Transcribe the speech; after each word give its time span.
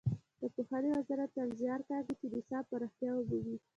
د 0.41 0.43
پوهنې 0.53 0.89
وزارت 0.97 1.29
تل 1.35 1.49
زیار 1.59 1.81
کاږي 1.89 2.13
چې 2.19 2.25
نصاب 2.33 2.63
پراختیا 2.71 3.11
ومومي. 3.15 3.57